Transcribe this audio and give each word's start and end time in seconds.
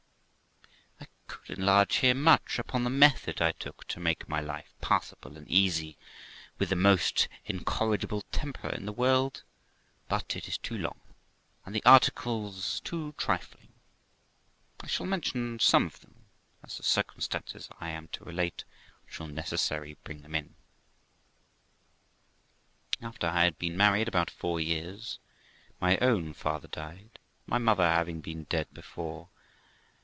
I 1.43 1.47
could 1.47 1.57
enlarge 1.57 1.95
here 1.97 2.13
much 2.13 2.59
upon 2.59 2.83
the 2.83 2.89
method 2.89 3.41
I 3.41 3.51
took 3.53 3.85
to 3.87 3.99
make 3.99 4.29
my 4.29 4.39
life 4.39 4.73
passable 4.79 5.37
and 5.37 5.47
easy 5.49 5.97
with 6.59 6.69
the 6.69 6.75
most 6.75 7.27
incorrigible 7.45 8.21
temper 8.33 8.69
in 8.69 8.85
the 8.85 8.93
world; 8.93 9.43
but 10.07 10.35
it 10.35 10.47
is 10.47 10.57
too 10.57 10.77
long, 10.77 10.99
and 11.65 11.73
the 11.75 11.83
articles 11.83 12.79
too 12.81 13.13
trifling. 13.17 13.73
I 14.81 14.87
shall 14.87 15.05
mention 15.05 15.57
some 15.59 15.87
of 15.87 15.99
them 16.01 16.25
as 16.63 16.77
the 16.77 16.83
circumstances 16.83 17.69
I 17.79 17.89
am 17.89 18.07
to 18.09 18.23
relate 18.23 18.63
shall 19.07 19.27
necessarily 19.27 19.95
bring 20.03 20.21
them 20.21 20.35
in. 20.35 20.55
After 23.01 23.27
I 23.27 23.43
had 23.45 23.57
been 23.57 23.75
married 23.75 24.07
about 24.07 24.29
four 24.29 24.59
years, 24.59 25.19
my 25.81 25.97
own 25.97 26.33
father 26.33 26.67
died, 26.69 27.19
my 27.45 27.57
mother 27.57 27.87
having 27.89 28.21
been 28.21 28.43
dead 28.45 28.67
before. 28.73 29.29